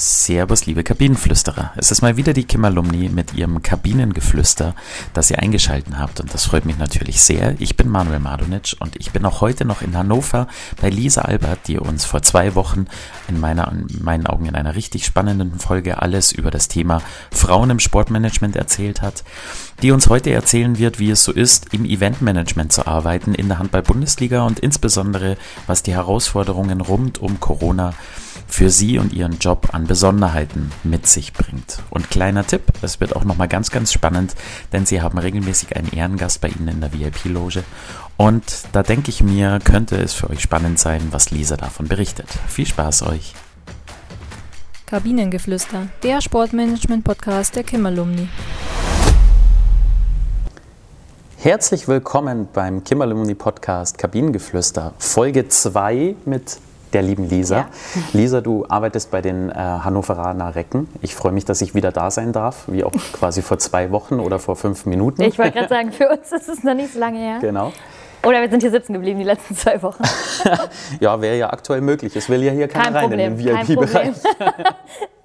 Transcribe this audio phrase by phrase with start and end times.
[0.00, 1.72] Servus, liebe Kabinenflüsterer.
[1.76, 4.74] Es ist mal wieder die Kim Alumni mit ihrem Kabinengeflüster,
[5.12, 6.20] das ihr eingeschalten habt.
[6.20, 7.54] Und das freut mich natürlich sehr.
[7.60, 10.48] Ich bin Manuel Madonic und ich bin auch heute noch in Hannover
[10.80, 12.86] bei Lisa Albert, die uns vor zwei Wochen
[13.28, 17.68] in, meiner, in meinen Augen in einer richtig spannenden Folge alles über das Thema Frauen
[17.68, 19.22] im Sportmanagement erzählt hat.
[19.82, 23.58] Die uns heute erzählen wird, wie es so ist, im Eventmanagement zu arbeiten in der
[23.58, 27.92] Handball-Bundesliga und insbesondere, was die Herausforderungen rund um Corona
[28.50, 31.78] für Sie und Ihren Job an Besonderheiten mit sich bringt.
[31.90, 34.34] Und kleiner Tipp, es wird auch nochmal ganz, ganz spannend,
[34.72, 37.64] denn Sie haben regelmäßig einen Ehrengast bei Ihnen in der VIP-Loge.
[38.16, 42.28] Und da denke ich mir, könnte es für euch spannend sein, was Lisa davon berichtet.
[42.48, 43.34] Viel Spaß euch!
[44.86, 48.28] Kabinengeflüster, der Sportmanagement-Podcast der Kim-Alumni.
[51.38, 56.58] Herzlich willkommen beim Kim-Alumni Podcast Kabinengeflüster, Folge 2 mit
[56.92, 57.56] der lieben Lisa.
[57.56, 57.68] Ja.
[58.12, 60.88] Lisa, du arbeitest bei den äh, Hannoveraner Recken.
[61.02, 64.20] Ich freue mich, dass ich wieder da sein darf, wie auch quasi vor zwei Wochen
[64.20, 65.22] oder vor fünf Minuten.
[65.22, 67.38] Ich wollte gerade sagen, für uns ist es noch nicht so lange her.
[67.40, 67.72] Genau.
[68.22, 70.02] Oder wir sind hier sitzen geblieben die letzten zwei Wochen.
[71.00, 72.14] ja, wäre ja aktuell möglich.
[72.16, 73.38] Es will ja hier keiner Kein rein Problem.
[73.38, 74.14] in den VIP-Bereich.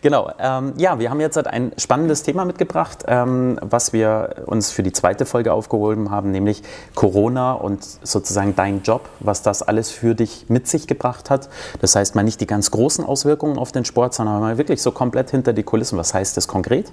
[0.00, 0.30] Genau.
[0.38, 4.82] Ähm, ja, wir haben jetzt halt ein spannendes Thema mitgebracht, ähm, was wir uns für
[4.82, 6.62] die zweite Folge aufgehoben haben, nämlich
[6.94, 11.48] Corona und sozusagen dein Job, was das alles für dich mit sich gebracht hat.
[11.80, 14.92] Das heißt mal nicht die ganz großen Auswirkungen auf den Sport, sondern mal wirklich so
[14.92, 15.98] komplett hinter die Kulissen.
[15.98, 16.92] Was heißt das konkret?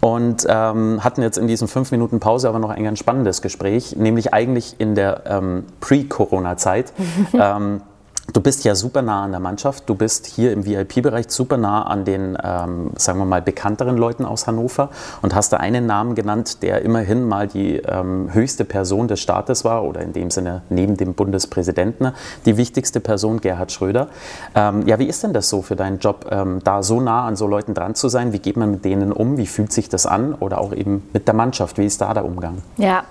[0.00, 3.96] Und ähm, hatten jetzt in diesen fünf Minuten Pause aber noch ein ganz spannendes Gespräch,
[3.96, 6.92] nämlich eigentlich in der ähm, Pre-Corona-Zeit.
[8.32, 9.88] Du bist ja super nah an der Mannschaft.
[9.88, 14.24] Du bist hier im VIP-Bereich super nah an den, ähm, sagen wir mal, bekannteren Leuten
[14.24, 14.90] aus Hannover
[15.22, 19.64] und hast da einen Namen genannt, der immerhin mal die ähm, höchste Person des Staates
[19.64, 22.12] war oder in dem Sinne neben dem Bundespräsidenten
[22.46, 24.08] die wichtigste Person, Gerhard Schröder.
[24.54, 27.34] Ähm, ja, wie ist denn das so für deinen Job, ähm, da so nah an
[27.34, 28.32] so Leuten dran zu sein?
[28.32, 29.36] Wie geht man mit denen um?
[29.36, 30.34] Wie fühlt sich das an?
[30.34, 31.76] Oder auch eben mit der Mannschaft?
[31.76, 32.58] Wie ist da der Umgang?
[32.76, 33.02] Ja,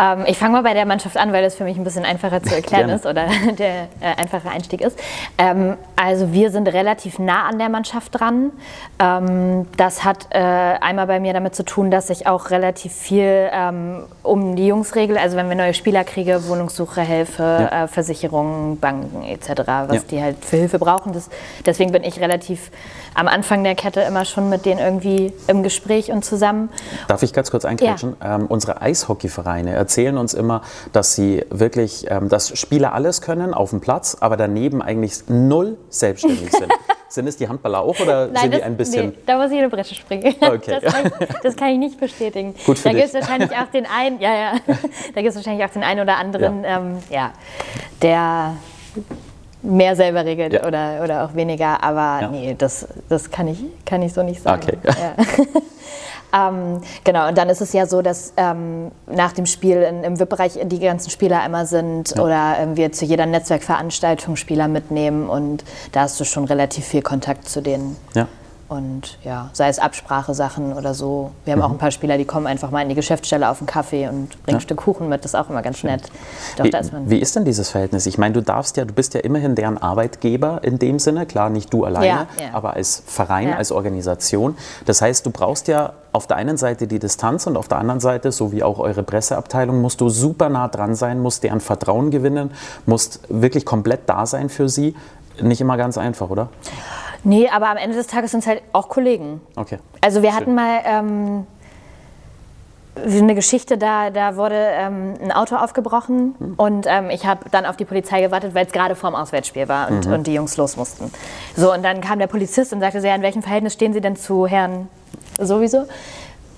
[0.00, 2.42] ähm, ich fange mal bei der Mannschaft an, weil das für mich ein bisschen einfacher
[2.42, 3.26] zu erklären ist oder
[3.58, 4.98] der äh, einfache Einstieg ist.
[5.38, 8.52] Ähm, also wir sind relativ nah an der Mannschaft dran.
[8.98, 13.48] Ähm, das hat äh, einmal bei mir damit zu tun, dass ich auch relativ viel
[13.52, 15.20] ähm, um die Jungs regle.
[15.20, 17.84] Also wenn wir neue Spieler kriege, Wohnungssuche helfe, ja.
[17.84, 19.48] äh, Versicherungen, Banken etc.,
[19.86, 20.02] was ja.
[20.10, 21.12] die halt für Hilfe brauchen.
[21.12, 21.28] Das,
[21.66, 22.70] deswegen bin ich relativ
[23.14, 26.68] am Anfang der Kette immer schon mit denen irgendwie im Gespräch und zusammen.
[27.08, 28.16] Darf ich ganz kurz einklatschen?
[28.22, 28.36] Ja.
[28.36, 28.80] Ähm, unsere
[29.48, 34.16] Eishockeyvereine erzählen uns immer, dass sie wirklich, ähm, dass Spieler alles können auf dem Platz,
[34.20, 36.72] aber daneben eigentlich null selbstständig sind.
[37.10, 39.06] Sind es die Handballer auch oder Nein, sind das, die ein bisschen?
[39.08, 40.34] Nee, da muss ich in eine Bresche springen.
[40.42, 40.78] Okay.
[40.78, 42.54] Das, kann ich, das kann ich nicht bestätigen.
[42.66, 45.64] Gut für da gibt es wahrscheinlich auch den einen, ja, ja, da gibt es wahrscheinlich
[45.64, 47.32] auch den einen oder anderen, ja, ähm, ja
[48.02, 48.56] der
[49.62, 50.66] mehr selber regelt ja.
[50.66, 51.82] oder, oder auch weniger.
[51.82, 52.28] Aber ja.
[52.28, 54.62] nee, das, das kann, ich, kann ich so nicht sagen.
[54.64, 54.78] Okay.
[54.84, 55.24] Ja.
[56.32, 60.20] Ähm, genau, und dann ist es ja so, dass ähm, nach dem Spiel in, im
[60.20, 65.64] VIP-Bereich die ganzen Spieler immer sind oder ähm, wir zu jeder Netzwerkveranstaltung Spieler mitnehmen und
[65.92, 67.96] da hast du schon relativ viel Kontakt zu denen.
[68.14, 68.26] Ja.
[68.68, 71.30] Und ja, sei es Absprachesachen oder so.
[71.46, 71.64] Wir haben mhm.
[71.64, 74.28] auch ein paar Spieler, die kommen einfach mal in die Geschäftsstelle auf einen Kaffee und
[74.28, 74.54] bringen ja.
[74.56, 75.24] ein Stück Kuchen mit.
[75.24, 76.02] Das ist auch immer ganz nett.
[76.56, 78.04] Doch, wie, ist wie, ist denn dieses Verhältnis?
[78.04, 81.24] Ich meine, du darfst ja, du bist ja immerhin deren Arbeitgeber in dem Sinne.
[81.24, 82.48] Klar, nicht du alleine, ja, ja.
[82.52, 84.58] aber als Verein, als Organisation.
[84.84, 88.00] Das heißt, du brauchst ja auf der einen Seite die Distanz und auf der anderen
[88.00, 92.10] Seite, so wie auch eure Presseabteilung, musst du super nah dran sein, musst deren Vertrauen
[92.10, 92.50] gewinnen,
[92.86, 94.96] musst wirklich komplett da sein für sie.
[95.40, 96.48] Nicht immer ganz einfach, oder?
[97.22, 99.40] Nee, aber am Ende des Tages sind es halt auch Kollegen.
[99.54, 99.78] Okay.
[100.00, 100.40] Also wir Schön.
[100.40, 101.46] hatten mal ähm,
[102.96, 106.54] eine Geschichte, da, da wurde ähm, ein Auto aufgebrochen mhm.
[106.56, 109.88] und ähm, ich habe dann auf die Polizei gewartet, weil es gerade vorm Auswärtsspiel war
[109.88, 110.14] und, mhm.
[110.14, 111.12] und die Jungs los mussten.
[111.56, 114.16] So, und dann kam der Polizist und sagte, ja, in welchem Verhältnis stehen Sie denn
[114.16, 114.88] zu Herrn
[115.38, 115.86] sowieso?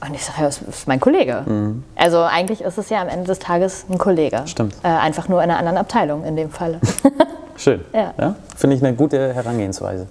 [0.07, 1.43] Und ich sage, ja, das ist mein Kollege.
[1.47, 1.85] Mhm.
[1.95, 4.43] Also eigentlich ist es ja am Ende des Tages ein Kollege.
[4.47, 4.75] Stimmt.
[4.83, 6.81] Äh, einfach nur in einer anderen Abteilung in dem Fall.
[7.57, 7.85] Schön.
[7.93, 8.15] Ja.
[8.19, 8.35] ja?
[8.57, 10.07] Finde ich eine gute Herangehensweise.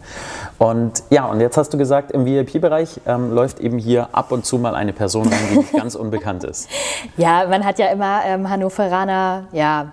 [0.60, 4.46] Und ja, und jetzt hast du gesagt, im VIP-Bereich ähm, läuft eben hier ab und
[4.46, 6.70] zu mal eine Person rein, die nicht ganz unbekannt ist.
[7.18, 9.88] Ja, man hat ja immer ähm, Hannoveraner, ja,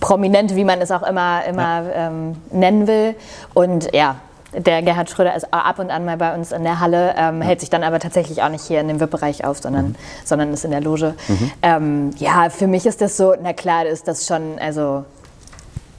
[0.00, 2.08] Prominente, wie man es auch immer, immer ja.
[2.08, 3.14] ähm, nennen will.
[3.52, 4.16] Und ja,
[4.56, 7.60] der Gerhard Schröder ist ab und an mal bei uns in der Halle, ähm, hält
[7.60, 9.94] sich dann aber tatsächlich auch nicht hier in dem VIP-Bereich auf, sondern, mhm.
[10.24, 11.14] sondern ist in der Loge.
[11.28, 11.50] Mhm.
[11.62, 15.04] Ähm, ja, für mich ist das so, na klar, ist das schon, also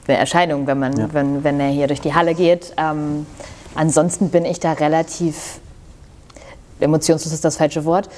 [0.08, 1.08] eine Erscheinung, wenn, man, ja.
[1.12, 2.72] wenn, wenn er hier durch die Halle geht.
[2.76, 3.26] Ähm,
[3.74, 5.60] ansonsten bin ich da relativ,
[6.80, 8.08] emotionslos ist das falsche Wort.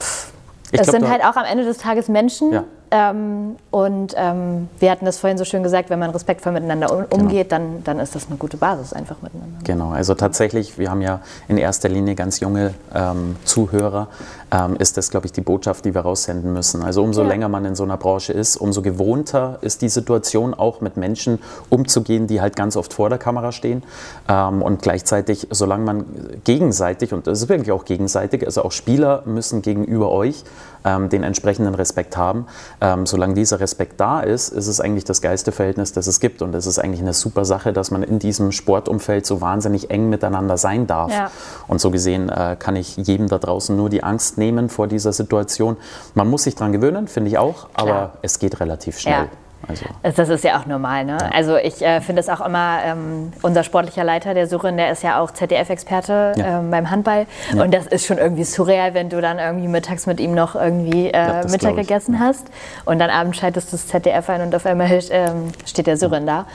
[0.00, 0.32] Pff,
[0.72, 2.52] es sind halt auch am Ende des Tages Menschen.
[2.52, 2.64] Ja.
[2.90, 7.04] Ähm, und ähm, wir hatten das vorhin so schön gesagt, wenn man respektvoll miteinander um,
[7.08, 7.22] genau.
[7.22, 9.58] umgeht, dann, dann ist das eine gute Basis einfach miteinander.
[9.64, 14.08] Genau, also tatsächlich, wir haben ja in erster Linie ganz junge ähm, Zuhörer,
[14.52, 16.82] ähm, ist das, glaube ich, die Botschaft, die wir raussenden müssen.
[16.82, 17.28] Also umso ja.
[17.28, 21.40] länger man in so einer Branche ist, umso gewohnter ist die Situation auch mit Menschen
[21.68, 23.82] umzugehen, die halt ganz oft vor der Kamera stehen.
[24.28, 26.04] Ähm, und gleichzeitig, solange man
[26.44, 30.44] gegenseitig, und das ist wirklich auch gegenseitig, also auch Spieler müssen gegenüber euch
[30.84, 32.46] ähm, den entsprechenden Respekt haben.
[32.80, 36.42] Ähm, solange dieser Respekt da ist, ist es eigentlich das geilste Verhältnis, das es gibt.
[36.42, 40.10] Und es ist eigentlich eine super Sache, dass man in diesem Sportumfeld so wahnsinnig eng
[40.10, 41.10] miteinander sein darf.
[41.10, 41.30] Ja.
[41.68, 45.12] Und so gesehen äh, kann ich jedem da draußen nur die Angst nehmen vor dieser
[45.12, 45.76] Situation.
[46.14, 48.12] Man muss sich daran gewöhnen, finde ich auch, aber Klar.
[48.22, 49.24] es geht relativ schnell.
[49.24, 49.45] Ja.
[49.68, 49.84] Also.
[50.02, 51.04] Das ist ja auch normal.
[51.04, 51.18] Ne?
[51.20, 51.30] Ja.
[51.32, 55.02] Also ich äh, finde es auch immer, ähm, unser sportlicher Leiter, der Surin, der ist
[55.02, 56.60] ja auch ZDF-Experte ja.
[56.60, 57.26] ähm, beim Handball.
[57.54, 57.62] Ja.
[57.62, 61.10] Und das ist schon irgendwie surreal, wenn du dann irgendwie mittags mit ihm noch irgendwie
[61.10, 62.46] äh, Mittag gegessen hast
[62.84, 66.26] und dann abends schaltest du das ZDF ein und auf einmal ähm, steht der Surin
[66.26, 66.46] da.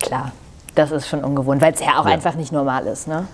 [0.00, 0.32] Klar,
[0.74, 3.08] das ist schon ungewohnt, weil es ja auch einfach nicht normal ist.
[3.08, 3.26] Ne?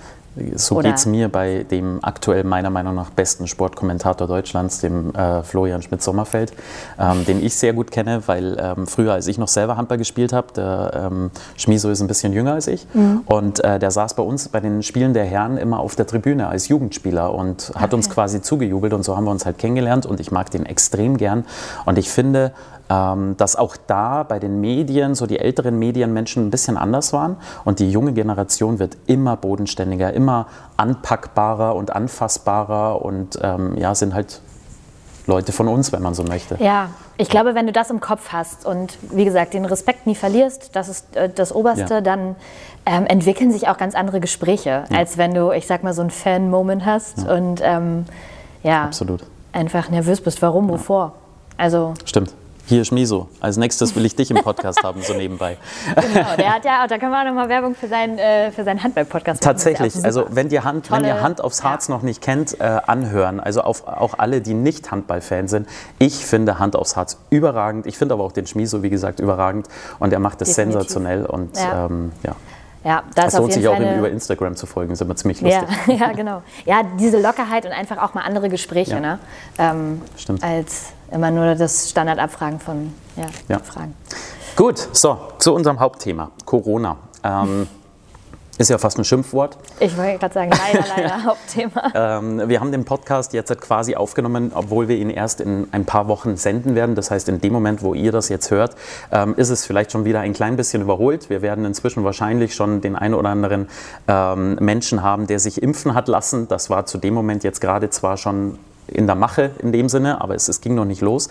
[0.56, 5.44] So geht es mir bei dem aktuell meiner Meinung nach besten Sportkommentator Deutschlands, dem äh,
[5.44, 6.52] Florian Schmidt-Sommerfeld,
[6.98, 10.32] ähm, den ich sehr gut kenne, weil ähm, früher, als ich noch selber Handball gespielt
[10.32, 13.22] habe, der ähm, Schmiso ist ein bisschen jünger als ich mhm.
[13.26, 16.48] und äh, der saß bei uns bei den Spielen der Herren immer auf der Tribüne
[16.48, 17.96] als Jugendspieler und hat okay.
[17.96, 21.16] uns quasi zugejubelt und so haben wir uns halt kennengelernt und ich mag den extrem
[21.16, 21.44] gern
[21.86, 22.52] und ich finde,
[22.90, 27.36] ähm, dass auch da bei den Medien, so die älteren Medienmenschen ein bisschen anders waren
[27.64, 30.23] und die junge Generation wird immer bodenständiger, immer
[30.76, 34.40] anpackbarer und anfassbarer und ähm, ja, sind halt
[35.26, 36.56] Leute von uns, wenn man so möchte.
[36.60, 40.14] Ja, ich glaube, wenn du das im Kopf hast und wie gesagt, den Respekt nie
[40.14, 42.00] verlierst, das ist äh, das Oberste, ja.
[42.00, 42.36] dann
[42.86, 44.98] ähm, entwickeln sich auch ganz andere Gespräche, ja.
[44.98, 47.34] als wenn du, ich sag mal, so einen Fan-Moment hast ja.
[47.34, 48.04] und ähm,
[48.62, 49.24] ja, Absolut.
[49.52, 50.42] einfach nervös bist.
[50.42, 51.14] Warum, wovor?
[51.56, 52.34] Also, Stimmt.
[52.66, 53.28] Hier Schmiso.
[53.40, 55.58] Als nächstes will ich dich im Podcast haben, so nebenbei.
[56.14, 58.82] Genau, der hat ja, da können wir auch nochmal Werbung für, sein, äh, für seinen
[58.82, 59.52] Handball-Podcast machen.
[59.52, 61.94] Tatsächlich, also wenn ihr Hand, Tolle, wenn ihr Hand aufs Harz ja.
[61.94, 63.40] noch nicht kennt, äh, anhören.
[63.40, 65.68] Also auf, auch alle, die nicht Handball-Fan sind.
[65.98, 67.86] Ich finde Hand aufs Harz überragend.
[67.86, 69.68] Ich finde aber auch den Schmiso, wie gesagt, überragend.
[69.98, 70.74] Und er macht das Definitiv.
[70.74, 71.86] sensationell und ja.
[71.86, 72.34] Ähm, ja.
[72.84, 75.68] Ja, das lohnt sich auch, ihm über Instagram zu folgen, ist immer ziemlich lustig.
[75.86, 76.42] Ja, ja, genau.
[76.66, 79.00] Ja, diese Lockerheit und einfach auch mal andere Gespräche, ja.
[79.00, 79.18] ne?
[79.58, 80.44] Ähm, Stimmt.
[80.44, 83.58] Als immer nur das Standardabfragen von ja, ja.
[83.58, 83.94] Fragen.
[84.54, 86.96] Gut, so, zu unserem Hauptthema, Corona.
[87.24, 87.66] Ähm,
[88.58, 89.58] ist ja fast ein Schimpfwort.
[89.80, 91.92] Ich wollte gerade sagen, leider, leider Hauptthema.
[91.94, 96.08] Ähm, wir haben den Podcast jetzt quasi aufgenommen, obwohl wir ihn erst in ein paar
[96.08, 96.94] Wochen senden werden.
[96.94, 98.76] Das heißt, in dem Moment, wo ihr das jetzt hört,
[99.10, 101.30] ähm, ist es vielleicht schon wieder ein klein bisschen überholt.
[101.30, 103.68] Wir werden inzwischen wahrscheinlich schon den einen oder anderen
[104.08, 106.48] ähm, Menschen haben, der sich impfen hat lassen.
[106.48, 110.20] Das war zu dem Moment jetzt gerade zwar schon in der Mache in dem Sinne,
[110.20, 111.28] aber es, es ging noch nicht los.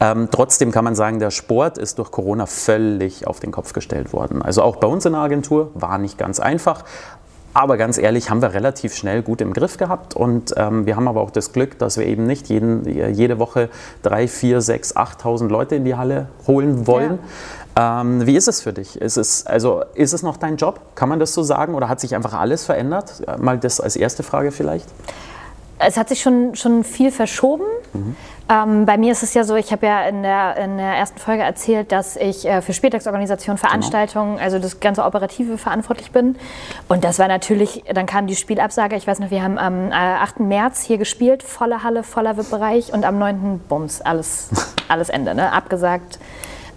[0.00, 4.12] Ähm, trotzdem kann man sagen, der Sport ist durch Corona völlig auf den Kopf gestellt
[4.12, 4.42] worden.
[4.42, 6.84] Also auch bei uns in der Agentur war nicht ganz einfach.
[7.56, 11.06] Aber ganz ehrlich, haben wir relativ schnell gut im Griff gehabt und ähm, wir haben
[11.06, 12.84] aber auch das Glück, dass wir eben nicht jeden,
[13.14, 13.68] jede Woche
[14.02, 17.20] drei, vier, sechs, 8.000 Leute in die Halle holen wollen.
[17.76, 18.00] Ja.
[18.00, 19.00] Ähm, wie ist es für dich?
[19.00, 20.80] Ist es, also, ist es noch dein Job?
[20.96, 21.76] Kann man das so sagen?
[21.76, 23.22] Oder hat sich einfach alles verändert?
[23.40, 24.88] Mal das als erste Frage vielleicht
[25.78, 27.64] es hat sich schon, schon viel verschoben.
[27.92, 28.16] Mhm.
[28.46, 31.18] Ähm, bei mir ist es ja so, ich habe ja in der, in der ersten
[31.18, 33.68] Folge erzählt, dass ich äh, für Spieltagsorganisation, genau.
[33.68, 34.44] Veranstaltungen, genau.
[34.44, 36.36] also das ganze Operative verantwortlich bin.
[36.88, 38.96] Und das war natürlich, dann kam die Spielabsage.
[38.96, 40.40] Ich weiß noch, wir haben am äh, 8.
[40.40, 43.60] März hier gespielt, volle Halle, voller VIP-Bereich und am 9.
[43.66, 44.50] Bums, alles,
[44.88, 45.50] alles Ende, ne?
[45.50, 46.18] abgesagt.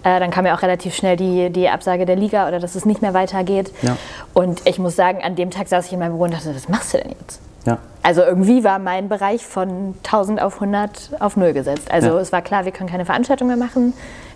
[0.04, 2.86] Äh, dann kam ja auch relativ schnell die, die Absage der Liga oder dass es
[2.86, 3.72] nicht mehr weitergeht.
[3.82, 3.96] Ja.
[4.32, 6.68] Und ich muss sagen, an dem Tag saß ich in meinem Büro und dachte, was
[6.68, 7.40] machst du denn jetzt?
[7.68, 7.78] Ja.
[8.02, 11.90] Also irgendwie war mein Bereich von 1000 auf 100 auf Null gesetzt.
[11.90, 12.18] Also ja.
[12.18, 13.92] es war klar, wir können keine Veranstaltung mehr machen,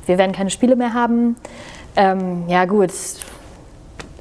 [0.06, 1.36] wir werden keine Spiele mehr haben.
[1.96, 2.90] Ähm, ja gut,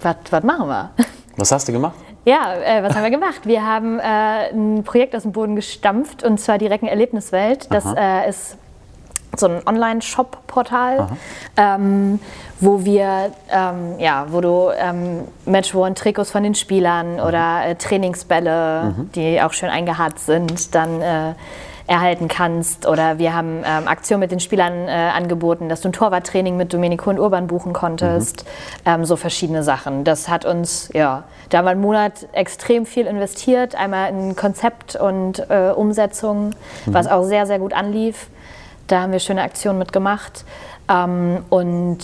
[0.01, 0.91] was machen wir?
[1.37, 1.95] Was hast du gemacht?
[2.25, 3.45] Ja, äh, was haben wir gemacht?
[3.45, 7.67] Wir haben äh, ein Projekt aus dem Boden gestampft und zwar die Recken Erlebniswelt.
[7.71, 8.57] Das äh, ist
[9.37, 11.07] so ein Online-Shop-Portal,
[11.57, 12.19] ähm,
[12.59, 17.19] wo wir, ähm, ja, wo du ähm, Matchworn-Trikots von den Spielern mhm.
[17.21, 19.11] oder äh, Trainingsbälle, mhm.
[19.13, 21.33] die auch schön eingeharzt sind, dann äh,
[21.87, 22.87] erhalten kannst.
[22.87, 26.73] Oder wir haben ähm, Aktionen mit den Spielern äh, angeboten, dass du ein Torwarttraining mit
[26.73, 28.45] Domenico und Urban buchen konntest.
[28.85, 28.91] Mhm.
[28.91, 30.03] Ähm, so verschiedene Sachen.
[30.03, 33.75] Das hat uns, ja, da haben wir einen Monat extrem viel investiert.
[33.75, 36.51] Einmal in Konzept und äh, Umsetzung,
[36.85, 36.93] mhm.
[36.93, 38.27] was auch sehr, sehr gut anlief.
[38.87, 40.45] Da haben wir schöne Aktionen mitgemacht.
[40.89, 41.99] Ähm, und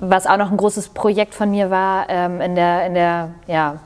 [0.00, 3.76] was auch noch ein großes Projekt von mir war, ähm, in der, in der ja,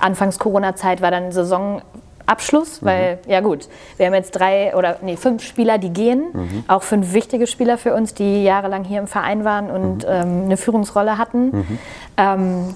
[0.00, 1.82] Anfangs-Corona-Zeit war dann Saison
[2.26, 2.86] Abschluss, mhm.
[2.86, 6.64] weil, ja gut, wir haben jetzt drei oder nee, fünf Spieler, die gehen, mhm.
[6.68, 10.08] auch fünf wichtige Spieler für uns, die jahrelang hier im Verein waren und mhm.
[10.08, 11.50] ähm, eine Führungsrolle hatten.
[11.50, 11.78] Mhm.
[12.16, 12.74] Ähm,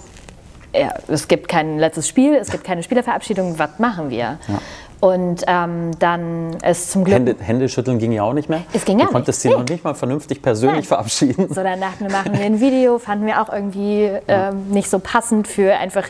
[0.75, 4.39] ja, es gibt kein letztes Spiel, es gibt keine Spielerverabschiedung, was machen wir?
[4.49, 4.59] Ja.
[5.01, 7.17] Und ähm, dann ist zum Glück.
[7.17, 8.63] Hände, Hände, schütteln ging ja auch nicht mehr.
[8.73, 9.55] Es ging ja Du konntest sie nee.
[9.55, 10.85] noch nicht mal vernünftig persönlich Nein.
[10.85, 11.49] verabschieden.
[11.49, 14.99] So, dann dachten wir, machen wir ein Video, fanden wir auch irgendwie ähm, nicht so
[14.99, 16.05] passend für einfach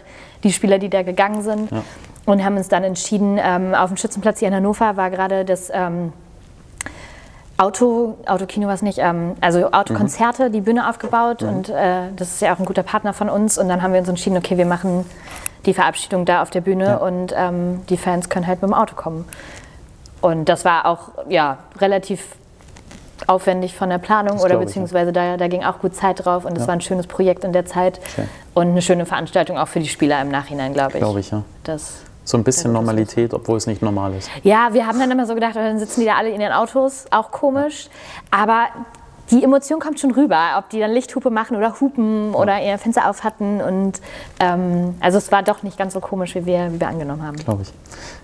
[0.44, 1.70] die Spieler, die da gegangen sind.
[1.70, 1.82] Ja.
[2.26, 5.70] Und haben uns dann entschieden, ähm, auf dem Schützenplatz hier in Hannover war gerade das.
[5.72, 6.12] Ähm,
[7.58, 10.52] Auto, Autokino war es nicht, ähm, also Autokonzerte, mhm.
[10.52, 11.48] die Bühne aufgebaut mhm.
[11.48, 14.00] und äh, das ist ja auch ein guter Partner von uns und dann haben wir
[14.00, 15.06] uns entschieden, okay, wir machen
[15.66, 16.96] die Verabschiedung da auf der Bühne ja.
[16.96, 19.26] und ähm, die Fans können halt mit dem Auto kommen.
[20.20, 22.24] Und das war auch ja, relativ
[23.26, 25.32] aufwendig von der Planung das oder beziehungsweise ich, ja.
[25.32, 26.68] da, da ging auch gut Zeit drauf und es ja.
[26.68, 28.28] war ein schönes Projekt in der Zeit Schön.
[28.54, 30.98] und eine schöne Veranstaltung auch für die Spieler im Nachhinein, glaube ich.
[30.98, 31.42] Glaube ich, ja.
[31.64, 34.28] Das so ein bisschen Normalität, obwohl es nicht normal ist.
[34.42, 37.06] Ja, wir haben dann immer so gedacht, dann sitzen die da alle in ihren Autos,
[37.10, 37.88] auch komisch.
[38.32, 38.66] Aber
[39.30, 43.08] die Emotion kommt schon rüber, ob die dann Lichthupe machen oder hupen oder ihr Fenster
[43.10, 43.60] auf hatten.
[43.60, 44.00] Und
[44.40, 47.36] ähm, also es war doch nicht ganz so komisch, wie wir, wie wir angenommen haben.
[47.36, 47.72] Glaube ich.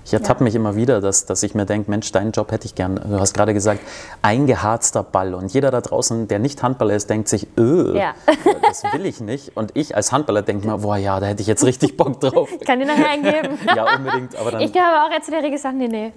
[0.05, 0.45] Ich ertappe ja.
[0.45, 2.97] mich immer wieder, dass, dass ich mir denke, Mensch, deinen Job hätte ich gern.
[2.97, 3.81] Du hast gerade gesagt,
[4.21, 5.35] eingeharzter Ball.
[5.35, 8.15] Und jeder da draußen, der nicht Handballer ist, denkt sich, öh, ja.
[8.63, 9.57] das will ich nicht.
[9.57, 12.49] Und ich als Handballer denke mir, boah ja, da hätte ich jetzt richtig Bock drauf.
[12.63, 13.59] Ich kann dir nachher eingeben.
[13.77, 14.37] ja, unbedingt.
[14.37, 16.13] Aber dann, ich habe auch jetzt zu der Regel gesagt, nee, nee,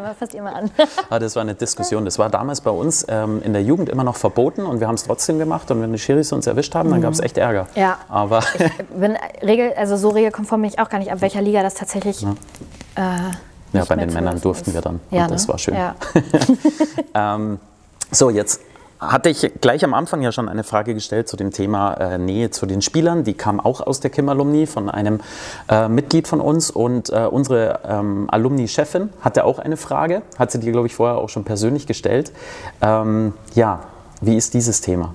[0.00, 0.70] mal, fasst ihr mal an.
[1.08, 2.04] aber das war eine Diskussion.
[2.04, 4.94] Das war damals bei uns ähm, in der Jugend immer noch verboten und wir haben
[4.94, 5.70] es trotzdem gemacht.
[5.70, 7.04] Und wenn die Schiris uns erwischt haben, dann mhm.
[7.04, 7.66] gab es echt Ärger.
[7.74, 7.98] Ja.
[8.08, 11.62] Aber ich bin Regel, also so regelkonform bin ich auch gar nicht, ab welcher Liga
[11.62, 12.22] das tatsächlich.
[12.22, 12.34] Ja.
[12.96, 13.32] Äh,
[13.72, 14.74] ja, bei den Männern durften ist.
[14.74, 15.00] wir dann.
[15.10, 15.52] Ja, und das ne?
[15.52, 15.74] war schön.
[15.74, 15.96] Ja.
[17.34, 17.58] ähm,
[18.10, 18.60] so, jetzt
[19.00, 22.50] hatte ich gleich am Anfang ja schon eine Frage gestellt zu dem Thema äh, Nähe
[22.50, 23.24] zu den Spielern.
[23.24, 25.20] Die kam auch aus der Kim-Alumni von einem
[25.68, 26.70] äh, Mitglied von uns.
[26.70, 31.18] Und äh, unsere ähm, Alumni-Chefin hatte auch eine Frage, hat sie dir, glaube ich, vorher
[31.18, 32.32] auch schon persönlich gestellt.
[32.80, 33.80] Ähm, ja,
[34.20, 35.14] wie ist dieses Thema?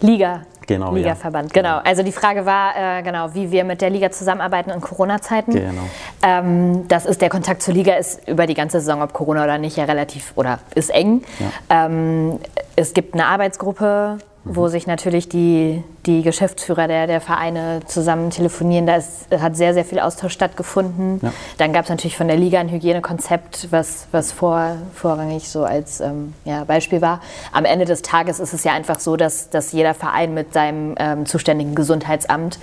[0.00, 0.42] Liga.
[0.66, 1.62] Genau, Ligaverband, ja.
[1.62, 1.78] genau.
[1.84, 5.52] Also die Frage war, äh, genau, wie wir mit der Liga zusammenarbeiten in Corona-Zeiten.
[5.52, 5.82] Genau.
[6.22, 9.58] Ähm, das ist der Kontakt zur Liga ist über die ganze Saison, ob Corona oder
[9.58, 11.22] nicht, ja relativ oder ist eng.
[11.40, 11.86] Ja.
[11.86, 12.38] Ähm,
[12.76, 18.86] es gibt eine Arbeitsgruppe wo sich natürlich die, die Geschäftsführer der, der Vereine zusammen telefonieren.
[18.86, 21.20] Da ist, hat sehr, sehr viel Austausch stattgefunden.
[21.22, 21.32] Ja.
[21.58, 26.00] Dann gab es natürlich von der Liga ein Hygienekonzept, was, was vor, vorrangig so als
[26.00, 27.20] ähm, ja, Beispiel war.
[27.52, 30.96] Am Ende des Tages ist es ja einfach so, dass, dass jeder Verein mit seinem
[30.98, 32.58] ähm, zuständigen Gesundheitsamt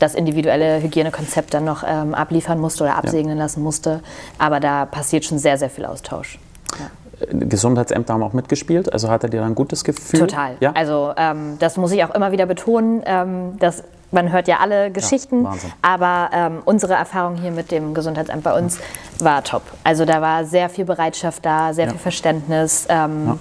[0.00, 3.44] das individuelle Hygienekonzept dann noch ähm, abliefern musste oder absegnen ja.
[3.44, 4.00] lassen musste.
[4.38, 6.40] Aber da passiert schon sehr, sehr viel Austausch.
[6.80, 6.90] Ja.
[7.30, 8.92] Gesundheitsämter haben auch mitgespielt.
[8.92, 10.20] Also hatte dir da ein gutes Gefühl?
[10.20, 10.56] Total.
[10.60, 10.72] Ja?
[10.72, 13.02] Also ähm, das muss ich auch immer wieder betonen.
[13.04, 17.94] Ähm, dass man hört ja alle Geschichten, ja, aber ähm, unsere Erfahrung hier mit dem
[17.94, 18.78] Gesundheitsamt bei uns
[19.20, 19.62] war top.
[19.84, 21.92] Also da war sehr viel Bereitschaft da, sehr ja.
[21.92, 22.86] viel Verständnis.
[22.90, 23.38] Ähm,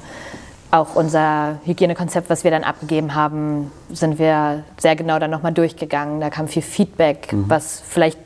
[0.72, 6.22] auch unser Hygienekonzept, was wir dann abgegeben haben, sind wir sehr genau dann nochmal durchgegangen.
[6.22, 7.46] Da kam viel Feedback, mhm.
[7.50, 8.18] was vielleicht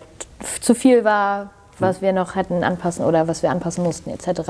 [0.61, 4.41] zu viel war, was wir noch hätten anpassen oder was wir anpassen mussten etc.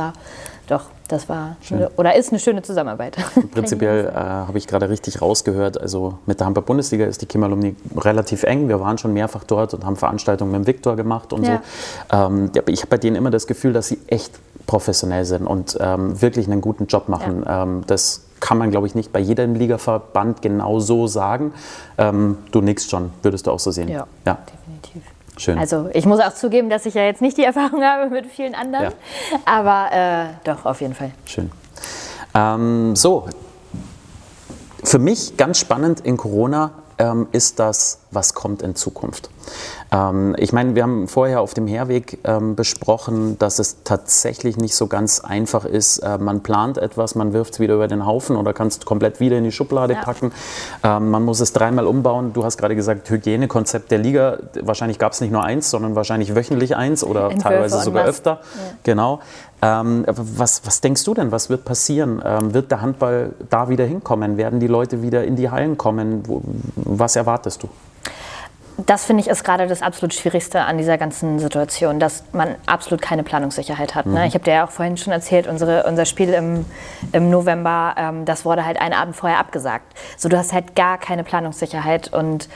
[0.67, 3.17] Doch, das war eine, oder ist eine schöne Zusammenarbeit.
[3.51, 5.79] Prinzipiell äh, habe ich gerade richtig rausgehört.
[5.79, 8.67] Also mit der Handball-Bundesliga ist die Kim Alumni relativ eng.
[8.67, 11.62] Wir waren schon mehrfach dort und haben Veranstaltungen mit dem Viktor gemacht und ja.
[12.12, 12.17] so.
[12.17, 14.32] Ähm, ich habe bei denen immer das Gefühl, dass sie echt
[14.65, 17.44] professionell sind und ähm, wirklich einen guten Job machen.
[17.46, 17.63] Ja.
[17.63, 21.53] Ähm, das kann man, glaube ich, nicht bei jedem Ligaverband genau so sagen.
[21.98, 23.88] Ähm, du nix schon, würdest du auch so sehen.
[23.88, 24.38] Ja, ja.
[24.46, 25.15] definitiv.
[25.38, 25.58] Schön.
[25.58, 28.56] Also ich muss auch zugeben, dass ich ja jetzt nicht die Erfahrung habe mit vielen
[28.56, 29.39] anderen, ja.
[29.46, 31.12] aber äh, doch, auf jeden Fall.
[31.25, 31.51] Schön.
[32.34, 33.27] Ähm, so,
[34.84, 39.30] für mich ganz spannend in Corona ähm, ist das, was kommt in Zukunft.
[39.92, 44.75] Ähm, ich meine, wir haben vorher auf dem Herweg ähm, besprochen, dass es tatsächlich nicht
[44.75, 46.00] so ganz einfach ist.
[46.00, 49.20] Äh, man plant etwas, man wirft es wieder über den Haufen oder kann es komplett
[49.20, 50.02] wieder in die Schublade ja.
[50.02, 50.32] packen.
[50.84, 52.34] Ähm, man muss es dreimal umbauen.
[52.34, 54.38] Du hast gerade gesagt, Hygienekonzept der Liga.
[54.62, 58.32] Wahrscheinlich gab es nicht nur eins, sondern wahrscheinlich wöchentlich eins oder Entwürfe teilweise sogar öfter.
[58.32, 58.62] Ja.
[58.84, 59.20] Genau.
[59.62, 62.22] Ähm, was, was, denkst du denn, was wird passieren?
[62.24, 64.38] Ähm, wird der Handball da wieder hinkommen?
[64.38, 66.24] Werden die Leute wieder in die Hallen kommen?
[66.28, 66.42] Wo,
[66.76, 67.70] was erwartest du?
[68.78, 73.02] Das finde ich ist gerade das absolut Schwierigste an dieser ganzen Situation, dass man absolut
[73.02, 74.06] keine Planungssicherheit hat.
[74.06, 74.20] Ne?
[74.20, 74.26] Mhm.
[74.26, 76.66] Ich habe dir ja auch vorhin schon erzählt, unsere, unser Spiel im,
[77.14, 79.94] im November, ähm, das wurde halt einen Abend vorher abgesagt.
[80.18, 82.50] So, du hast halt gar keine Planungssicherheit und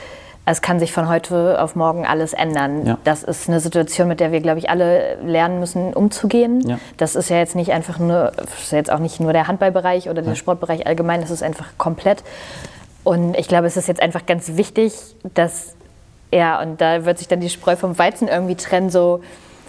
[0.46, 2.86] es kann sich von heute auf morgen alles ändern.
[2.86, 2.98] Ja.
[3.04, 6.66] Das ist eine Situation, mit der wir, glaube ich, alle lernen müssen, umzugehen.
[6.68, 6.78] Ja.
[6.96, 10.22] Das ist ja jetzt nicht einfach nur, ist jetzt auch nicht nur der Handballbereich oder
[10.22, 12.24] der Sportbereich allgemein, das ist einfach komplett.
[13.04, 14.94] Und ich glaube, es ist jetzt einfach ganz wichtig,
[15.34, 15.74] dass
[16.32, 19.20] ja, und da wird sich dann die Spreu vom Weizen irgendwie trennen, so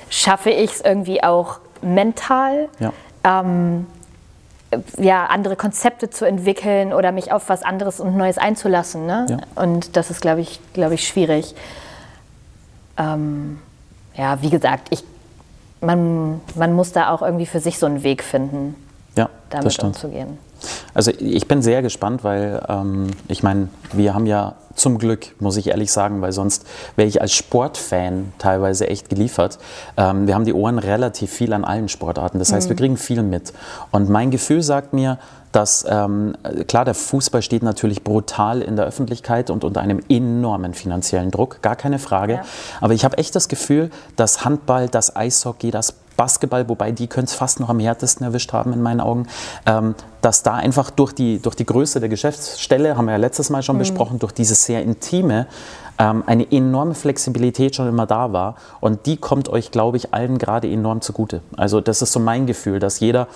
[0.09, 2.93] schaffe ich es irgendwie auch mental, ja.
[3.23, 3.87] Ähm,
[4.97, 9.05] ja, andere Konzepte zu entwickeln oder mich auf was anderes und Neues einzulassen.
[9.05, 9.25] Ne?
[9.29, 9.63] Ja.
[9.63, 11.55] Und das ist, glaube ich, glaube ich, schwierig.
[12.97, 13.59] Ähm,
[14.15, 15.03] ja, wie gesagt, ich,
[15.81, 18.75] man, man muss da auch irgendwie für sich so einen Weg finden,
[19.15, 20.37] ja, damit umzugehen.
[20.93, 25.57] Also ich bin sehr gespannt, weil ähm, ich meine, wir haben ja zum Glück, muss
[25.57, 29.59] ich ehrlich sagen, weil sonst wäre ich als Sportfan teilweise echt geliefert.
[29.97, 32.39] Ähm, wir haben die Ohren relativ viel an allen Sportarten.
[32.39, 32.69] Das heißt, mhm.
[32.69, 33.53] wir kriegen viel mit.
[33.91, 35.19] Und mein Gefühl sagt mir,
[35.51, 36.35] dass ähm,
[36.67, 41.61] klar, der Fußball steht natürlich brutal in der Öffentlichkeit und unter einem enormen finanziellen Druck,
[41.61, 42.35] gar keine Frage.
[42.35, 42.45] Ja.
[42.79, 47.25] Aber ich habe echt das Gefühl, dass Handball, das Eishockey, das Basketball, wobei die können
[47.25, 49.25] es fast noch am härtesten erwischt haben in meinen Augen,
[49.65, 53.49] ähm, dass da einfach durch die, durch die Größe der Geschäftsstelle, haben wir ja letztes
[53.49, 53.79] Mal schon mhm.
[53.79, 55.47] besprochen, durch dieses sehr intime,
[55.97, 58.53] ähm, eine enorme Flexibilität schon immer da war.
[58.81, 61.41] Und die kommt euch, glaube ich, allen gerade enorm zugute.
[61.57, 63.27] Also das ist so mein Gefühl, dass jeder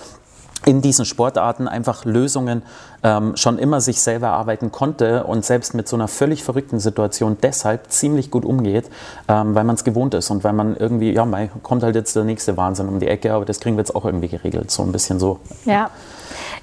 [0.64, 2.62] in diesen Sportarten einfach Lösungen
[3.02, 7.36] ähm, schon immer sich selber erarbeiten konnte und selbst mit so einer völlig verrückten Situation
[7.42, 8.90] deshalb ziemlich gut umgeht,
[9.28, 12.16] ähm, weil man es gewohnt ist und weil man irgendwie, ja, mal kommt halt jetzt
[12.16, 14.82] der nächste Wahnsinn um die Ecke, aber das kriegen wir jetzt auch irgendwie geregelt, so
[14.82, 15.38] ein bisschen so.
[15.64, 15.90] Ja.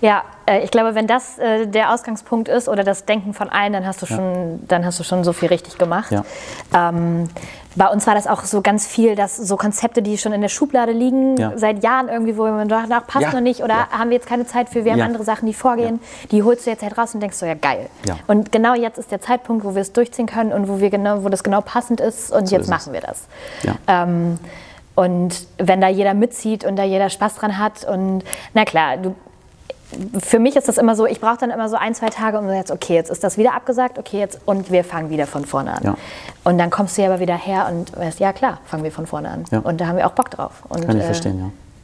[0.02, 3.72] Ja, äh, ich glaube, wenn das äh, der Ausgangspunkt ist oder das Denken von allen,
[3.72, 4.60] dann hast du schon, ja.
[4.68, 6.12] dann hast du schon so viel richtig gemacht.
[6.12, 6.26] Ja.
[6.74, 7.30] Ähm,
[7.76, 10.50] bei uns war das auch so ganz viel, dass so Konzepte, die schon in der
[10.50, 11.54] Schublade liegen, ja.
[11.56, 13.34] seit Jahren irgendwie, wo man sagt, ach, passt ja.
[13.34, 13.90] noch nicht oder ja.
[13.92, 16.00] haben wir jetzt keine Zeit für, wir haben andere Sachen, die vorgehen,
[16.32, 17.90] die holst du jetzt halt raus und denkst so, ja geil.
[18.28, 21.24] Und genau jetzt ist der Zeitpunkt, wo wir es durchziehen können und wo, wir genau,
[21.24, 23.24] wo das genau passend ist und so jetzt ist machen wir das.
[23.88, 24.40] Ähm,
[24.96, 29.16] und wenn da jeder mitzieht und da jeder Spaß dran hat und na klar, du
[30.20, 32.52] für mich ist das immer so, ich brauche dann immer so ein, zwei Tage und
[32.54, 35.74] jetzt, okay, jetzt ist das wieder abgesagt, okay, jetzt und wir fangen wieder von vorne
[35.74, 35.84] an.
[35.84, 35.98] Ja.
[36.44, 39.08] Und dann kommst du ja aber wieder her und weißt, ja klar, fangen wir von
[39.08, 39.46] vorne an.
[39.52, 39.60] Ja.
[39.60, 40.64] Und da haben wir auch Bock drauf.
[40.70, 41.40] Und, Kann ich äh, verstehen,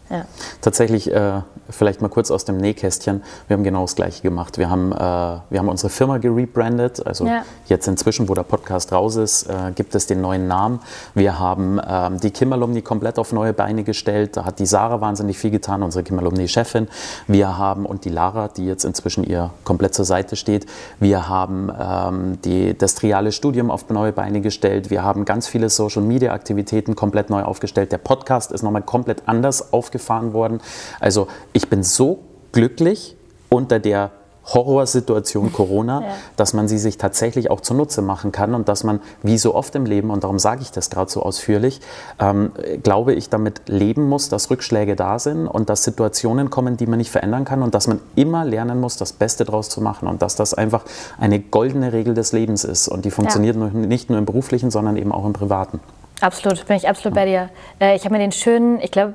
[0.10, 0.18] ja.
[0.18, 0.26] Ja.
[0.62, 4.58] Tatsächlich, äh, vielleicht mal kurz aus dem Nähkästchen, wir haben genau das Gleiche gemacht.
[4.58, 7.44] Wir haben, äh, wir haben unsere Firma gerebrandet, also ja.
[7.68, 10.80] jetzt inzwischen, wo der Podcast raus ist, äh, gibt es den neuen Namen.
[11.14, 15.38] Wir haben ähm, die Kimmerlumni komplett auf neue Beine gestellt, da hat die Sarah wahnsinnig
[15.38, 16.88] viel getan, unsere Kimmerlumni-Chefin.
[17.28, 20.66] Wir haben, und die Lara, die jetzt inzwischen ihr komplett zur Seite steht,
[21.00, 25.70] wir haben ähm, die, das triale Studium auf neue Beine gestellt, wir haben ganz viele
[25.70, 27.92] Social-Media-Aktivitäten komplett neu aufgestellt.
[27.92, 30.62] Der Podcast ist nochmal komplett anders aufgestellt gefahren worden.
[31.00, 32.20] Also ich bin so
[32.52, 33.18] glücklich
[33.50, 34.12] unter der
[34.54, 36.08] Horrorsituation Corona, ja.
[36.36, 39.76] dass man sie sich tatsächlich auch zunutze machen kann und dass man, wie so oft
[39.76, 41.82] im Leben, und darum sage ich das gerade so ausführlich,
[42.20, 42.52] ähm,
[42.84, 46.98] glaube ich, damit leben muss, dass Rückschläge da sind und dass Situationen kommen, die man
[46.98, 50.22] nicht verändern kann und dass man immer lernen muss, das Beste daraus zu machen und
[50.22, 50.84] dass das einfach
[51.20, 53.64] eine goldene Regel des Lebens ist und die funktioniert ja.
[53.68, 55.80] nicht nur im beruflichen, sondern eben auch im privaten.
[56.22, 57.50] Absolut, bin ich absolut bei dir.
[57.80, 59.14] Äh, ich habe mir den schönen, ich glaube,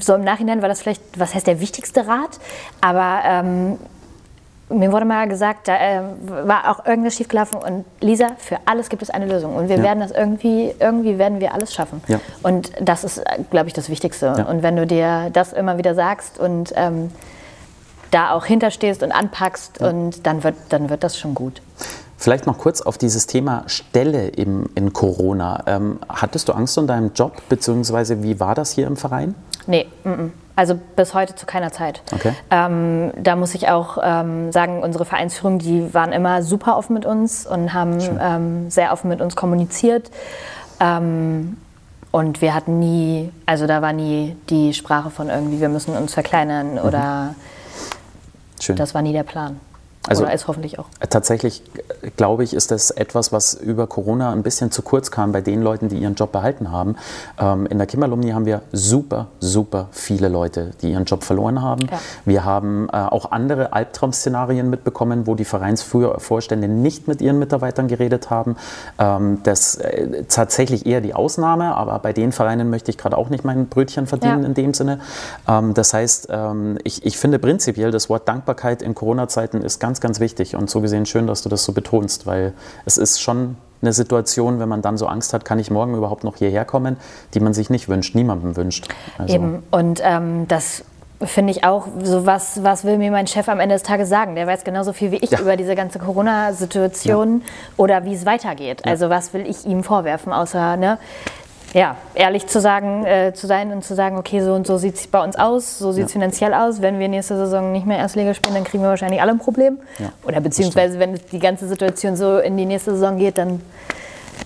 [0.00, 2.38] so im Nachhinein war das vielleicht, was heißt der wichtigste Rat,
[2.80, 3.78] aber ähm,
[4.68, 9.02] mir wurde mal gesagt, da äh, war auch irgendwas schiefgelaufen und Lisa, für alles gibt
[9.02, 9.82] es eine Lösung und wir ja.
[9.82, 12.02] werden das irgendwie, irgendwie werden wir alles schaffen.
[12.08, 12.20] Ja.
[12.42, 14.34] Und das ist, glaube ich, das Wichtigste.
[14.36, 14.44] Ja.
[14.44, 17.12] Und wenn du dir das immer wieder sagst und ähm,
[18.10, 21.62] da auch hinterstehst und anpackst und dann wird, dann wird das schon gut.
[22.16, 25.62] Vielleicht noch kurz auf dieses Thema Stelle im, in Corona.
[25.66, 29.34] Ähm, hattest du Angst um deinem Job, beziehungsweise wie war das hier im Verein?
[29.66, 30.30] Nee, m -m.
[30.54, 32.02] also bis heute zu keiner Zeit.
[32.12, 32.32] Okay.
[32.50, 37.04] Ähm, da muss ich auch ähm, sagen, unsere Vereinsführung, die waren immer super offen mit
[37.04, 40.10] uns und haben ähm, sehr offen mit uns kommuniziert.
[40.80, 41.56] Ähm,
[42.10, 46.14] und wir hatten nie, also da war nie die Sprache von irgendwie, wir müssen uns
[46.14, 46.78] verkleinern mhm.
[46.78, 47.34] oder
[48.60, 48.76] Schön.
[48.76, 49.60] das war nie der Plan.
[50.08, 50.86] Also Oder ist hoffentlich auch.
[51.10, 51.62] Tatsächlich
[52.16, 55.62] glaube ich, ist das etwas, was über Corona ein bisschen zu kurz kam bei den
[55.62, 56.96] Leuten, die ihren Job behalten haben.
[57.38, 61.82] Ähm, in der Kimmerlumni haben wir super, super viele Leute, die ihren Job verloren haben.
[61.90, 61.98] Ja.
[62.24, 68.30] Wir haben äh, auch andere Albtraum-Szenarien mitbekommen, wo die Vereinsvorstände nicht mit ihren Mitarbeitern geredet
[68.30, 68.56] haben.
[68.98, 73.16] Ähm, das ist äh, tatsächlich eher die Ausnahme, aber bei den Vereinen möchte ich gerade
[73.16, 74.46] auch nicht mein Brötchen verdienen ja.
[74.46, 75.00] in dem Sinne.
[75.48, 79.95] Ähm, das heißt, ähm, ich, ich finde prinzipiell das Wort Dankbarkeit in Corona-Zeiten ist ganz,
[80.00, 82.52] ganz wichtig und so gesehen schön, dass du das so betonst, weil
[82.84, 86.24] es ist schon eine Situation, wenn man dann so Angst hat, kann ich morgen überhaupt
[86.24, 86.96] noch hierher kommen,
[87.34, 88.88] die man sich nicht wünscht, niemandem wünscht.
[89.18, 89.34] Also.
[89.34, 90.84] Eben, und ähm, das
[91.22, 94.34] finde ich auch, so was, was will mir mein Chef am Ende des Tages sagen?
[94.34, 95.40] Der weiß genauso viel wie ich ja.
[95.40, 97.52] über diese ganze Corona-Situation ja.
[97.76, 98.82] oder wie es weitergeht.
[98.84, 98.92] Ja.
[98.92, 100.98] Also was will ich ihm vorwerfen, außer, ne,
[101.76, 104.94] ja, ehrlich zu sagen, äh, zu sein und zu sagen, okay, so und so sieht
[104.94, 106.20] es bei uns aus, so sieht es ja.
[106.20, 106.80] finanziell aus.
[106.80, 109.78] Wenn wir nächste Saison nicht mehr Erstliga spielen, dann kriegen wir wahrscheinlich alle ein Problem.
[109.98, 113.60] Ja, Oder beziehungsweise, wenn die ganze Situation so in die nächste Saison geht, dann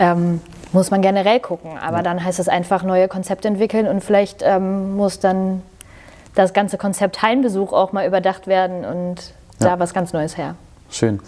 [0.00, 0.40] ähm,
[0.72, 1.78] muss man generell gucken.
[1.80, 2.02] Aber ja.
[2.02, 5.62] dann heißt es einfach neue Konzepte entwickeln und vielleicht ähm, muss dann
[6.34, 10.56] das ganze Konzept Heimbesuch auch mal überdacht werden und da was ganz Neues her.
[10.90, 11.20] Schön.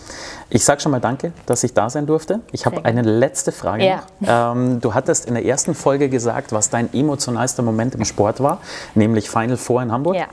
[0.50, 2.40] Ich sage schon mal danke, dass ich da sein durfte.
[2.50, 3.84] Ich habe eine letzte Frage.
[3.86, 4.52] Ja.
[4.52, 8.58] Ähm, du hattest in der ersten Folge gesagt, was dein emotionalster Moment im Sport war,
[8.94, 10.16] nämlich Final Four in Hamburg.
[10.16, 10.26] Ja.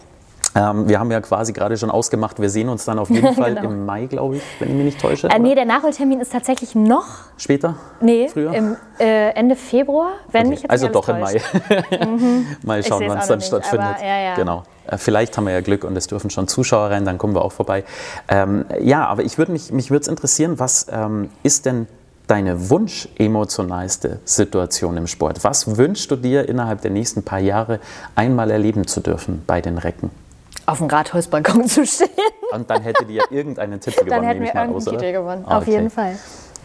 [0.55, 3.53] Ähm, wir haben ja quasi gerade schon ausgemacht, wir sehen uns dann auf jeden Fall
[3.53, 3.69] genau.
[3.69, 5.27] im Mai, glaube ich, wenn ich mich nicht täusche.
[5.27, 7.05] Äh, nee, der Nachholtermin ist tatsächlich noch.
[7.37, 7.75] Später?
[8.01, 8.53] Nee, Früher?
[8.53, 10.49] Im, äh, Ende Februar, wenn okay.
[10.49, 11.17] mich jetzt Also doch täuscht.
[11.17, 12.05] im Mai.
[12.05, 12.47] mhm.
[12.63, 13.87] Mal schauen, wann es dann nicht, stattfindet.
[13.97, 14.35] Aber, ja, ja.
[14.35, 14.63] Genau.
[14.89, 17.43] Äh, vielleicht haben wir ja Glück und es dürfen schon Zuschauer rein, dann kommen wir
[17.43, 17.83] auch vorbei.
[18.27, 21.87] Ähm, ja, aber ich würde mich, mich würde interessieren, was ähm, ist denn
[22.27, 25.43] deine wunsch-emotionalste Situation im Sport?
[25.43, 27.79] Was wünschst du dir innerhalb der nächsten paar Jahre
[28.15, 30.11] einmal erleben zu dürfen bei den Recken?
[30.65, 32.09] auf dem Rathausbalkon zu stehen.
[32.51, 35.71] Und dann hättet ihr irgendeinen Titel gewonnen, Dann hätten wir irgendeinen Titel gewonnen, auf okay.
[35.71, 36.15] jeden Fall.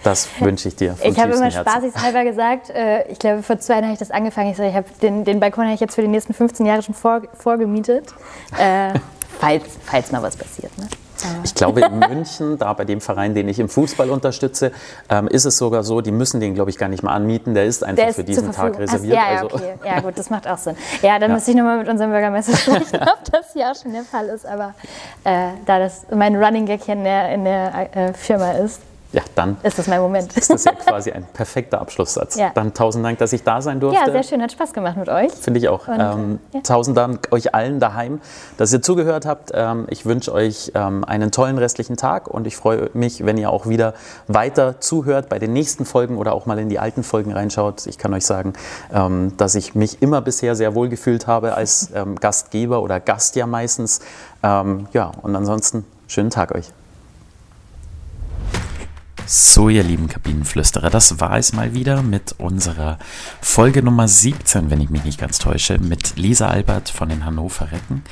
[0.05, 0.97] Das wünsche ich dir.
[1.03, 4.51] Ich habe immer spaßeshalber gesagt, äh, ich glaube, vor zwei Jahren habe ich das angefangen.
[4.51, 6.83] Ich, sage, ich habe den, den Balkon habe ich jetzt für die nächsten 15 Jahre
[6.83, 8.15] schon vor, vorgemietet,
[8.59, 8.93] äh,
[9.41, 10.77] falls, falls mal was passiert.
[10.79, 10.87] Ne?
[11.43, 14.73] Ich glaube, in München, da bei dem Verein, den ich im Fußball unterstütze,
[15.09, 17.55] ähm, ist es sogar so, die müssen den, glaube ich, gar nicht mehr anmieten.
[17.55, 19.17] Der ist einfach Der für diesen Tag reserviert.
[19.19, 19.57] Ach, ja, ja, also.
[19.57, 19.75] okay.
[19.85, 20.77] ja, gut, das macht auch Sinn.
[21.01, 21.35] Ja, dann ja.
[21.37, 24.45] müsste ich nochmal mit unserem Bürgermeister sprechen, ob das hier auch schon der Fall ist.
[24.45, 24.75] Aber
[25.25, 28.81] äh, da das mein Running Gag hier in der, in der äh, Firma ist,
[29.15, 30.37] ja, dann ist das mein Moment.
[30.37, 32.35] Ist das ja quasi ein perfekter Abschlusssatz.
[32.35, 32.51] Ja.
[32.53, 34.01] Dann tausend Dank, dass ich da sein durfte.
[34.05, 35.31] Ja, sehr schön, hat Spaß gemacht mit euch.
[35.33, 35.87] Finde ich auch.
[35.87, 36.61] Und, ähm, ja.
[36.63, 38.21] Tausend Dank euch allen daheim,
[38.57, 39.53] dass ihr zugehört habt.
[39.55, 43.51] Ähm, ich wünsche euch ähm, einen tollen restlichen Tag und ich freue mich, wenn ihr
[43.51, 43.95] auch wieder
[44.27, 47.87] weiter zuhört bei den nächsten Folgen oder auch mal in die alten Folgen reinschaut.
[47.87, 48.55] Ich kann euch sagen,
[48.93, 53.37] ähm, dass ich mich immer bisher sehr wohl gefühlt habe als ähm, Gastgeber oder Gast
[53.37, 54.01] ja meistens.
[54.43, 56.73] Ähm, ja, und ansonsten schönen Tag euch.
[59.27, 62.99] So, ihr lieben Kabinenflüsterer, das war es mal wieder mit unserer
[63.41, 67.73] Folge Nummer 17, wenn ich mich nicht ganz täusche, mit Lisa Albert von den Hannover
[67.73, 68.03] Recken.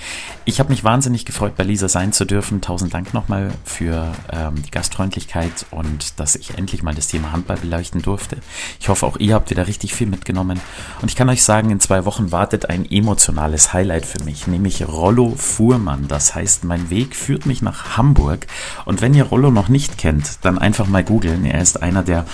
[0.46, 2.62] Ich habe mich wahnsinnig gefreut, bei Lisa sein zu dürfen.
[2.62, 7.58] Tausend Dank nochmal für ähm, die Gastfreundlichkeit und dass ich endlich mal das Thema Handball
[7.58, 8.38] beleuchten durfte.
[8.80, 10.62] Ich hoffe, auch ihr habt wieder richtig viel mitgenommen.
[11.02, 14.88] Und ich kann euch sagen, in zwei Wochen wartet ein emotionales Highlight für mich, nämlich
[14.88, 16.08] Rollo Fuhrmann.
[16.08, 18.46] Das heißt, mein Weg führt mich nach Hamburg.
[18.86, 21.44] Und wenn ihr Rollo noch nicht kennt, dann einfach mal mal googeln.
[21.44, 22.26] Er ist einer der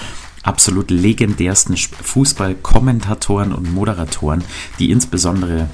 [0.42, 4.44] absolut legendärsten Fußballkommentatoren und Moderatoren,
[4.78, 5.68] die insbesondere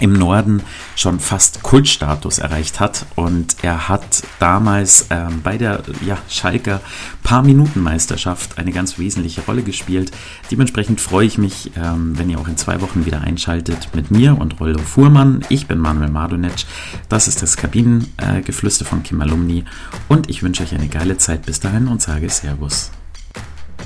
[0.00, 0.62] im Norden
[0.96, 3.06] schon fast Kultstatus erreicht hat.
[3.14, 6.80] Und er hat damals ähm, bei der ja, Schalker
[7.22, 10.10] Paar-Minuten-Meisterschaft eine ganz wesentliche Rolle gespielt.
[10.50, 14.38] Dementsprechend freue ich mich, ähm, wenn ihr auch in zwei Wochen wieder einschaltet mit mir
[14.38, 15.44] und Rollo Fuhrmann.
[15.48, 16.64] Ich bin Manuel Madonic.
[17.08, 19.64] Das ist das Kabinengeflüster von Kim Alumni.
[20.08, 22.90] Und ich wünsche euch eine geile Zeit bis dahin und sage Servus.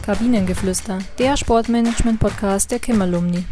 [0.02, 3.44] Kabinengeflüster, der Sportmanagement-Podcast der Kim Alumni.